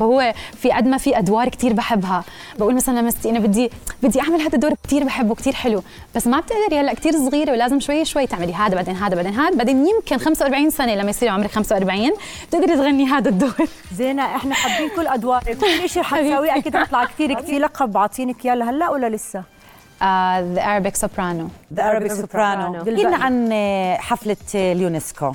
فهو 0.00 0.32
في 0.56 0.70
قد 0.70 0.86
ما 0.86 0.98
في 0.98 1.18
أدوار 1.18 1.48
كتير 1.48 1.72
بحبها. 1.72 2.24
بقول 2.58 2.74
مثلا 2.74 3.00
لمستي 3.00 3.30
أنا 3.30 3.38
بدي 3.38 3.70
بدي 4.02 4.20
أعمل 4.20 4.40
هذا 4.40 4.54
الدور 4.54 4.74
كتير 4.82 5.04
بحبه 5.04 5.34
كتير 5.34 5.52
حلو 5.52 5.82
بس 6.16 6.26
ما 6.26 6.40
بتقدري 6.40 6.80
هلأ 6.80 6.94
كتير 6.94 7.12
صغيرة 7.12 7.52
ولازم 7.52 7.80
شوي 7.80 8.04
شوي 8.04 8.26
تعملي 8.26 8.54
هذا 8.54 8.74
بعدين 8.74 8.96
هذا 8.96 9.14
بعدين 9.16 9.34
هذا 9.34 9.56
بعدين 9.56 9.86
يمكن 9.86 10.18
45 10.18 10.70
سنة 10.70 10.94
لما 10.94 11.10
يصير 11.10 11.28
عمرك 11.28 11.50
45 11.50 12.10
بتقدري 12.48 12.76
تغني 12.76 13.06
هذا 13.06 13.28
الدور. 13.28 13.54
زينة 13.96 14.22
إحنا 14.22 14.54
حابين 14.54 14.90
كل 14.96 15.06
أدوارك 15.06 15.58
كل 15.58 15.88
شيء 15.88 16.02
حتسويه 16.02 16.56
أكيد 16.56 16.76
حيطلع 16.76 17.04
كثير 17.04 17.42
في 17.42 17.58
لقب 17.58 17.96
عاطينك 17.96 18.44
اياه 18.44 18.54
لهلأ 18.54 18.90
ولا 18.90 19.13
لسه؟ 19.14 19.42
آه، 20.02 20.40
the 20.40 20.80
Arabic 20.80 20.94
soprano. 20.94 21.74
the 21.74 21.98
Arabic 21.98 22.12
soprano 22.12 22.76
احكي 22.78 22.90
لنا 22.90 23.16
عن 23.16 23.48
آه، 23.52 23.96
حفلة 23.96 24.36
آه، 24.54 24.72
اليونسكو. 24.72 25.32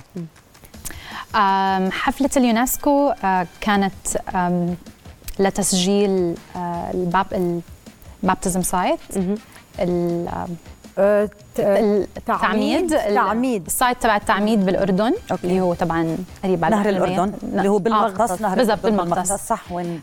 آم، 1.36 1.92
حفلة 1.92 2.30
اليونسكو 2.38 3.10
آه، 3.24 3.48
كانت 3.62 3.94
لتسجيل 5.40 6.36
آه، 6.56 6.92
ال 6.94 7.07
bap- 7.07 7.60
ال 8.24 8.28
baptism 8.29 8.62
site. 8.62 9.00
آه، 9.18 9.36
آه، 9.80 10.48
التعميد 10.98 12.90
تعميد. 13.16 13.66
ال 13.66 13.73
site 13.73 14.02
تبع 14.02 14.16
التعميد 14.16 14.66
بالأردن 14.66 15.14
okay. 15.32 15.44
اللي 15.48 15.62
هو 15.62 15.74
طبعا 15.74 16.18
قريب 16.44 16.66
على 16.66 16.76
نهر 16.76 16.90
الحلمية. 16.90 17.16
الأردن 17.16 17.34
ن- 17.54 17.58
اللي 17.60 17.70
هو 17.70 17.76
آه، 17.76 17.80
بالمغطس 17.80 18.42
نهر 18.42 18.58
بالضبط 18.58 18.84
بالمغطس. 18.84 19.32
صح 19.32 19.72
وين 19.72 20.02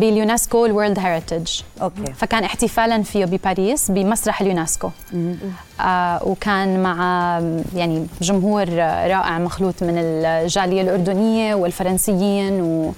باليونسكو 0.00 0.66
ال 0.66 0.71
world 0.71 0.98
heritage 0.98 1.60
okay. 1.82 2.12
فكان 2.12 2.44
احتفالا 2.44 3.02
فيه 3.02 3.24
بباريس 3.24 3.90
بمسرح 3.90 4.40
اليونسكو 4.40 4.90
آه 5.80 6.20
وكان 6.28 6.82
مع 6.82 6.96
يعني 7.74 8.06
جمهور 8.20 8.68
رائع 8.78 9.38
مخلوط 9.38 9.74
من 9.82 9.94
الجالية 9.98 10.82
الأردنية 10.82 11.54
والفرنسيين 11.54 12.62
و 12.62 12.92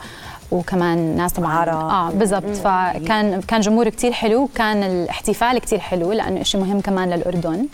وكمان 0.55 1.17
ناس 1.17 1.33
طبعا 1.33 1.53
عرب. 1.53 1.75
آه 1.75 2.11
بالضبط. 2.11 2.57
فكان 2.65 3.41
كان 3.41 3.61
جمهور 3.61 3.89
كتير 3.89 4.13
حلو. 4.13 4.49
كان 4.55 4.83
الاحتفال 4.83 5.59
كتير 5.59 5.79
حلو 5.79 6.13
لأنه 6.13 6.43
شيء 6.43 6.61
مهم 6.61 6.81
كمان 6.81 7.11
للأردن. 7.11 7.67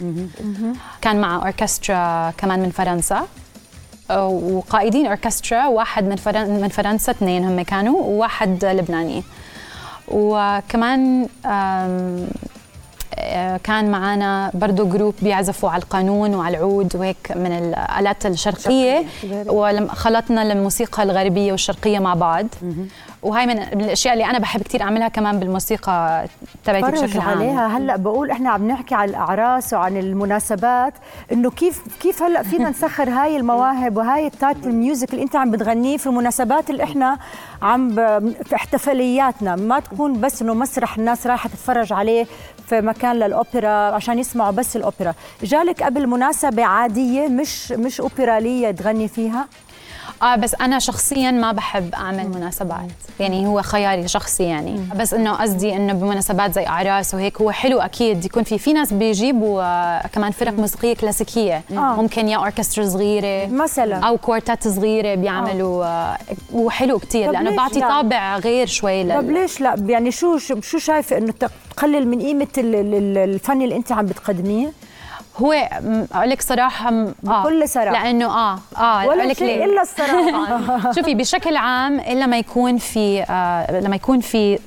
كان 1.03 1.21
مع 1.21 1.37
أوركسترا 1.37 2.31
كمان 2.31 2.61
من 2.61 2.71
فرنسا. 2.71 3.27
وقائدين 4.11 5.07
أوركسترا 5.07 5.67
واحد 5.67 6.05
من 6.05 6.17
فرن 6.17 6.61
من 6.61 6.69
فرنسا 6.69 7.13
اثنين 7.13 7.45
هم 7.45 7.63
كانوا 7.63 8.03
وواحد 8.03 8.65
لبناني. 8.65 9.23
وكمان 10.09 11.29
كان 13.65 13.91
معنا 13.91 14.51
برضو 14.55 14.89
group 14.89 15.15
بيعزفوا 15.23 15.71
على 15.71 15.83
القانون 15.83 16.35
وعلى 16.35 16.57
العود 16.57 16.97
وهيك 16.97 17.33
من 17.37 17.53
الآلات 17.53 18.27
الشرقية 18.27 19.05
ولما 19.47 19.95
خلطنا 19.95 20.43
الموسيقى 20.43 21.03
الغربية 21.03 21.53
والشرقية 21.53 21.99
مع 21.99 22.15
بعض. 22.15 22.47
وهي 23.23 23.47
من 23.47 23.59
الأشياء 23.59 24.13
اللي 24.15 24.25
أنا 24.25 24.39
بحب 24.39 24.63
كتير 24.63 24.83
أعملها 24.83 25.09
كمان 25.09 25.39
بالموسيقى 25.39 26.27
تبعتي 26.65 26.91
بشكل 27.07 27.21
عام. 27.21 27.29
عليها. 27.29 27.67
هلأ 27.79 27.97
بقول 27.97 28.31
إحنا 28.31 28.51
عم 28.51 28.69
نحكي 28.69 28.95
عن 28.95 29.09
الأعراس 29.09 29.73
وعن 29.75 29.97
المناسبات 29.97 30.95
إنه 31.33 31.51
كيف 31.51 31.83
كيف 32.01 32.23
هلأ 32.23 32.43
فينا 32.43 32.71
نسخر 32.81 33.11
هاي 33.11 33.37
المواهب 33.37 33.97
وهاي 33.97 34.27
ال 34.27 34.35
type 34.35 34.65
ال 34.67 34.74
music 34.74 35.11
اللي 35.13 35.23
أنت 35.23 35.37
عم 35.37 35.51
بتغنيه 35.51 35.97
في 35.97 36.07
المناسبات 36.07 36.71
اللي 36.71 36.85
إحنا 36.85 37.19
عم. 37.63 37.95
في 38.45 38.55
احتفالياتنا. 38.55 39.57
ما 39.57 39.81
تكون 39.81 40.21
بس 40.21 40.43
إنه 40.43 40.55
مسرح 40.55 40.99
الناس 40.99 41.27
رايحة 41.27 41.49
تتفرج 41.49 41.93
عليه 41.93 42.27
في 42.67 42.81
مكان 42.81 43.17
للأوبرا 43.17 43.69
عشان 43.95 44.19
يسمعوا 44.19 44.51
بس 44.51 44.77
الأوبرا. 44.77 45.15
جالك 45.43 45.83
قبل 45.83 46.07
مناسبة 46.07 46.65
عادية 46.65 47.29
مش 47.29 47.73
مش 47.73 48.01
اوبراليه 48.01 48.71
تغني 48.71 49.09
فيها؟ 49.09 49.47
آه 50.23 50.37
بس 50.37 50.55
أنا 50.55 50.79
شخصيا 50.79 51.31
ما 51.31 51.53
بحب 51.53 51.95
أعمل 51.95 52.29
مناسبات. 52.29 52.81
يعني 53.21 53.47
هو 53.47 53.63
خياري 53.63 54.09
شخصي 54.09 54.43
يعني. 54.45 54.81
بس 54.97 55.15
إنه 55.15 55.33
قصدي 55.33 55.77
إنه 55.77 55.93
بمناسبات 55.93 56.55
زي 56.55 56.67
أعراس 56.67 57.15
وهيك 57.15 57.41
هو 57.41 57.51
حلو 57.51 57.81
أكيد. 57.81 58.25
يكون 58.25 58.43
في 58.43 58.59
في 58.59 58.73
ناس 58.73 58.93
بيجيبوا 58.93 59.63
آه، 59.63 60.07
كمان 60.07 60.31
فرق 60.33 60.53
موسيقية 60.53 60.95
كلاسيكية. 60.95 61.63
آه. 61.73 61.75
ممكن 61.75 62.29
يا 62.29 62.37
أوركسترا 62.37 62.85
صغيرة 62.89 63.47
مثلا. 63.47 63.97
أو 64.09 64.19
كوارتات 64.19 64.69
صغيرة 64.69 65.15
بيعملوا 65.15 65.85
آه، 65.85 66.19
وحلو 66.53 66.99
كتير. 66.99 67.27
طب 67.27 67.33
لأنه 67.33 67.57
بعطي 67.57 67.81
لا؟ 67.81 67.89
طابع 67.89 68.37
غير 68.39 68.67
شوي 68.67 69.05
طب 69.05 69.31
لل... 69.31 69.35
ليش 69.35 69.61
لا؟ 69.61 69.75
يعني 69.87 70.11
شو 70.11 70.39
شو 70.39 70.79
شايفة 70.79 71.19
إنه 71.19 71.33
تقلل 71.77 72.09
من 72.09 72.21
قيمة 72.21 72.47
ال- 72.59 72.75
ال- 72.75 73.19
الفن 73.19 73.63
اللي 73.63 73.77
أنت 73.77 73.93
عم 73.93 74.07
بتقدميه؟ 74.07 74.73
هو 75.41 75.53
أقول 76.13 76.31
لك 76.31 76.43
صراحة 76.43 76.91
م- 76.91 77.15
آه. 77.29 77.43
بكل 77.43 77.69
صراحة. 77.69 77.91
لأنه 78.05 78.27
آه 78.27 78.59
آه 78.77 79.07
ولا 79.07 79.23
لك 79.23 79.37
شيء 79.37 79.47
ليه؟ 79.47 79.65
إلا 79.65 79.83
الصراحة. 79.83 80.93
شوفي 80.97 81.15
بشكل 81.15 81.57
عام 81.57 82.01
إلا 82.01 82.27
ما 82.27 82.39
يكون 82.39 82.79
في 82.79 83.23
آه 83.23 83.81
لما 83.81 83.97
يكون 83.97 84.21
في 84.21 84.59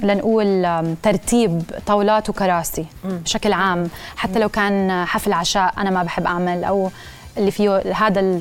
لنقول 0.00 0.66
ترتيب 1.02 1.62
طاولات 1.86 2.28
وكراسي. 2.28 2.86
بشكل 3.04 3.52
عام. 3.52 3.88
حتى 4.16 4.38
لو 4.38 4.48
كان 4.48 5.04
حفل 5.04 5.32
عشاء 5.32 5.74
أنا 5.78 5.90
ما 5.90 6.02
بحب 6.02 6.26
أعمل 6.26 6.64
أو 6.64 6.90
اللي 7.36 7.50
فيه 7.50 7.82
هذا 7.94 8.40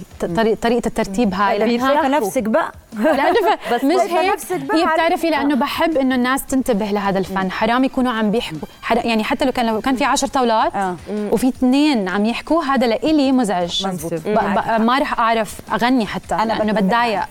طريقة 0.62 0.88
الترتيب 0.88 1.34
هاي. 1.34 1.80
شايفه 1.80 2.08
نفسك 2.08 2.44
بقى. 2.44 2.72
لأنه 2.94 3.58
بس 3.74 3.84
مش 3.84 4.00
هيك. 4.02 4.40
هي. 4.52 4.86
بتعرفي 4.86 5.30
لأنه 5.30 5.56
بحب 5.56 5.98
إنه 5.98 6.16
الناس 6.16 6.46
تنتبه 6.46 6.86
لهذا 6.86 7.20
الفن. 7.20 7.52
حرام 7.52 7.84
يكونوا 7.84 8.12
عم 8.12 8.32
بيحكوا. 8.32 8.68
يعني 8.92 9.24
حتى 9.24 9.46
لو 9.46 9.52
كان 9.52 9.66
لو 9.66 9.82
كان 9.82 9.96
في 9.96 10.06
عشر 10.06 10.28
طاولات 10.28 10.76
آه. 10.76 10.96
وفي 11.32 11.48
اثنين 11.48 12.10
عم 12.10 12.26
يحكوا 12.26 12.64
هذا 12.64 12.88
لإلي 12.88 13.32
مزعج. 13.32 13.88
ما 14.80 15.00
رح 15.00 15.20
أعرف 15.20 15.60
أغني 15.74 16.06
حتى 16.06 16.36
أنا 16.36 16.54
لأنه 16.54 16.74
بتضايق. 16.74 17.24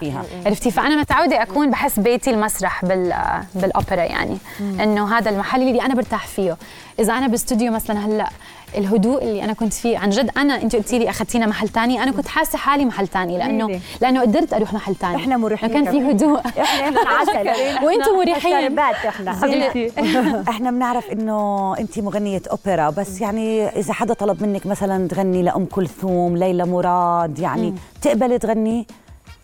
عرفتي؟ 0.46 0.70
فأنا 0.70 0.96
متعودة 0.96 1.42
أكون 1.42 1.70
بحس 1.70 2.00
بيتي 2.00 2.30
المسرح 2.30 2.84
بال 2.84 3.14
بالأوبرا 3.54 4.02
يعني. 4.04 4.38
إنه 4.60 5.18
هذا 5.18 5.30
المحل 5.30 5.62
اللي 5.62 5.82
أنا 5.82 5.94
برتاح 5.94 6.26
فيه. 6.26 6.56
إذا 6.98 7.12
أنا 7.12 7.26
باستوديو 7.26 7.72
مثلا 7.72 8.06
هلأ 8.06 8.28
الهدوء 8.76 9.22
اللي 9.22 9.44
أنا 9.44 9.52
كنت 9.52 9.72
فيه 9.72 9.98
عن 9.98 10.10
جد 10.10 10.30
أنا 10.36 10.62
أنت 10.62 10.76
قلتي 10.76 10.98
لي 10.98 11.10
أخذتينا 11.10 11.46
محل 11.46 11.68
تاني 11.68 12.02
أنا 12.02 12.12
كنت 12.12 12.28
حاسة 12.28 12.58
حالي 12.58 12.84
محل 12.84 13.08
تاني 13.08 13.38
لأنه 13.38 13.66
ليه؟ 13.66 13.80
لأنه 14.00 14.20
قدرت 14.20 14.52
أروح 14.52 14.72
محل 14.72 14.94
إحنا 15.02 15.36
مريحين 15.46 15.70
كان 15.70 15.84
في. 15.84 16.10
هدوء 16.10 16.40
إحنا 16.46 17.00
عسل 17.00 17.48
وأنتم 17.84 18.16
مريحين. 18.16 18.78
إحنا. 18.78 19.30
إحنا 20.52 20.70
بنعرف 20.70 21.10
إنه 21.10 21.74
أنت 21.78 21.98
مغنية 21.98 22.42
أوبرا 22.50 22.90
بس 22.90 23.20
يعني 23.20 23.66
إذا 23.68 23.92
حدا 23.92 24.14
طلب 24.14 24.42
منك 24.42 24.66
مثلا 24.66 25.08
تغني 25.08 25.42
لأم 25.42 25.64
كلثوم 25.64 26.36
ليلى 26.36 26.64
مراد 26.64 27.38
يعني 27.38 27.74
بتقبلي 28.00 28.38
تغني 28.38 28.86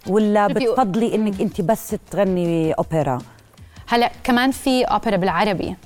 ولا 0.08 0.46
بتفضلي 0.46 1.14
إنك 1.14 1.40
أنت 1.40 1.60
بس 1.60 1.96
تغني 2.10 2.72
أوبرا؟ 2.72 3.18
هلا 3.92 4.10
كمان 4.24 4.50
في 4.50 4.84
أوبرا 4.84 5.16
بالعربي. 5.16 5.76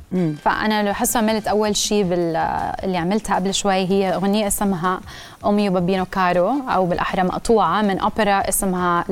فأنا 0.45 0.83
لو 0.83 0.95
حاسة 0.95 1.19
عملت 1.19 1.49
أول 1.49 1.77
شيء 1.77 2.03
بال 2.05 2.37
اللي 2.85 2.99
عملتها 2.99 3.37
قبل 3.37 3.55
شوي 3.55 3.73
هي 3.73 4.15
أغنية 4.15 4.47
اسمها 4.47 5.01
O 5.47 5.52
mio 5.52 5.69
babbino 5.69 6.05
caro 6.05 6.55
أو 6.69 6.87
بالأحرى 6.87 7.23
مقطوعة 7.23 7.83
من 7.83 7.99
أوبرا 7.99 8.49
اسمها 8.49 9.05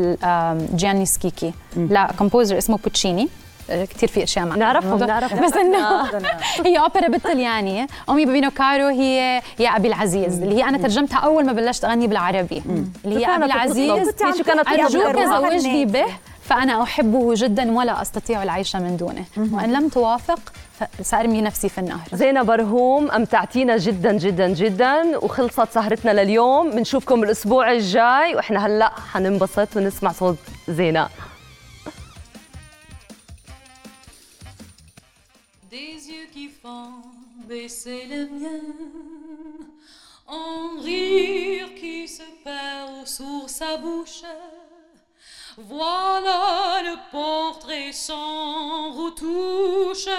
جياني 0.75 1.07
سكيكي. 1.07 1.53
ل 1.77 2.13
composer 2.19 2.59
اسمه 2.59 2.79
بوتشيني. 2.79 3.29
كثير 3.69 4.09
في 4.09 4.23
أشياء 4.23 4.47
ما 4.47 4.57
نعرفهم،. 4.57 5.05
نعرفهم. 5.07 5.47
بس 5.47 5.53
إنه 5.53 6.03
هي 6.67 6.79
أوبرا 6.79 7.09
بالطلياني 7.09 7.87
O 8.11 8.15
mio 8.15 8.27
babbino 8.27 8.51
caro 8.51 8.87
هي 8.87 9.43
يا 9.59 9.77
أبي 9.77 9.89
العزيز 9.89 10.43
اللي 10.43 10.57
هي 10.57 10.65
أنا 10.65 10.79
ترجمتها 10.79 11.19
أول 11.19 11.47
ما 11.47 11.53
بلشت 11.53 11.85
أغني 11.85 12.07
بالعربي. 12.07 12.63
اللي 13.05 13.27
هي 13.27 13.37
أبي 13.37 13.45
العزيز. 13.45 14.09
شو 14.39 14.45
كانت 14.45 14.61
تطلب؟ 14.61 15.19
زوجني 15.29 15.85
به. 15.85 16.05
فأنا 16.45 16.83
أحبه 16.83 17.35
جدا 17.35 17.73
ولا 17.73 18.03
أستطيع 18.03 18.43
العيش 18.43 18.77
من 18.77 18.97
دونه. 18.97 19.25
وإن 19.37 19.73
لم 19.73 19.89
توافق 19.89 20.53
فسأرمي 20.79 21.43
نفسي 21.43 21.69
في 21.69 21.79
النهر. 21.79 22.09
زينة 22.13 22.43
برهوم 22.43 23.11
أمتعتينا 23.11 23.77
جدا 23.77 24.13
جدا 24.19 24.49
جدا 24.49 25.19
وخلصت 25.19 25.69
سهرتنا 25.71 26.11
لليوم. 26.11 26.71
بنشوفكم 26.71 27.23
الأسبوع 27.23 27.73
الجاي 27.73 28.35
وإحنا 28.35 28.67
هلأ 28.67 28.93
حننبسط 29.13 29.77
ونسمع 29.77 30.13
صوت 30.13 30.39
زينة. 30.69 31.09
Des 35.71 35.97
yeux 36.13 36.29
qui 36.35 36.49
font 36.63 36.93
baisser 37.49 38.01
le 38.13 38.23
mien, 38.39 38.65
un 40.29 40.81
rire 40.89 41.69
qui 41.81 42.07
se 42.07 42.27
perd 42.45 43.07
sur 43.17 43.49
sa 43.49 43.77
bouche. 43.77 44.25
Voilà 45.58 46.82
le 46.84 46.96
portrait 47.12 47.92
sans 47.92 48.94
retouche 48.94 50.10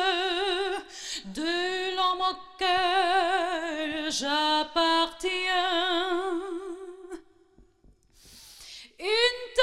de 1.24 1.96
l'homme 1.96 2.24
auquel 2.30 4.10
j'appartiens. 4.10 5.60
انت 9.00 9.60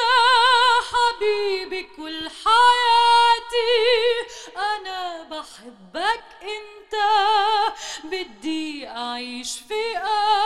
حبيبي 0.90 1.84
كل 1.84 2.30
حياتي 2.30 3.74
انا 4.58 5.24
بحبك 5.24 6.24
انت 6.42 6.96
بدي 8.04 8.88
اعيش 8.88 9.60
في 9.60 9.96
قلبك 9.96 10.41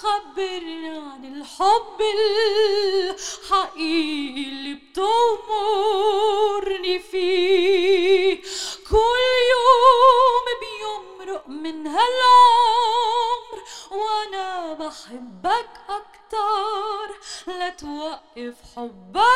وخبرني 0.00 0.88
عن 0.88 1.24
الحب 1.24 2.00
الحقيقي 3.10 4.44
اللي 4.48 4.74
بتغمرني 5.54 6.98
فيه. 6.98 8.42
كل 8.90 9.22
يوم 9.54 10.46
بيمرق 10.60 11.44
من 11.48 11.86
هالعمر 11.86 13.58
وأنا 13.90 14.72
بحبك 14.72 15.70
أكتر. 15.88 17.08
لا 17.46 17.68
توقف 17.68 18.54
حبك 18.76 19.29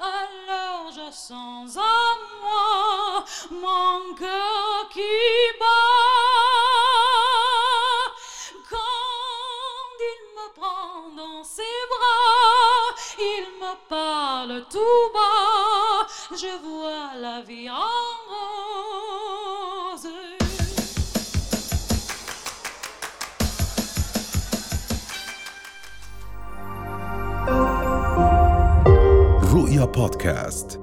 alors 0.00 0.90
je 0.90 1.10
sens 1.12 1.76
en 1.76 2.14
moi 2.42 3.24
mon 3.50 4.14
cœur 4.14 4.88
qui 4.92 5.00
bat. 5.60 5.66
Quand 8.70 9.98
il 10.00 10.20
me 10.36 10.46
prend 10.54 11.08
dans 11.16 11.44
ses 11.44 11.62
bras 11.90 12.96
il 13.18 13.44
me 13.60 13.74
parle 13.88 14.64
tout 14.70 15.12
bas. 15.14 16.06
Je 16.32 16.52
vois 16.66 17.14
la 17.16 17.40
vie 17.42 17.70
en 17.70 18.01
رؤيا 29.92 30.08
بودكاست 30.08 30.81